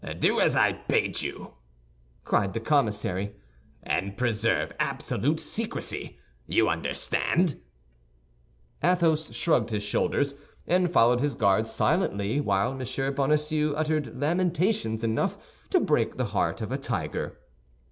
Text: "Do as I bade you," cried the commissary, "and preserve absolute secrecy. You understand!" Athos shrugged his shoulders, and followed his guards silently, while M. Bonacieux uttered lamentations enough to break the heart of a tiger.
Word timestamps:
"Do 0.17 0.39
as 0.39 0.55
I 0.55 0.71
bade 0.71 1.21
you," 1.21 1.51
cried 2.23 2.53
the 2.55 2.59
commissary, 2.59 3.35
"and 3.83 4.17
preserve 4.17 4.71
absolute 4.79 5.39
secrecy. 5.39 6.17
You 6.47 6.69
understand!" 6.69 7.61
Athos 8.81 9.31
shrugged 9.35 9.69
his 9.69 9.83
shoulders, 9.83 10.33
and 10.65 10.91
followed 10.91 11.19
his 11.21 11.35
guards 11.35 11.71
silently, 11.71 12.41
while 12.41 12.71
M. 12.81 13.13
Bonacieux 13.13 13.73
uttered 13.73 14.19
lamentations 14.19 15.03
enough 15.03 15.37
to 15.69 15.79
break 15.79 16.17
the 16.17 16.25
heart 16.33 16.61
of 16.61 16.71
a 16.71 16.79
tiger. 16.79 17.37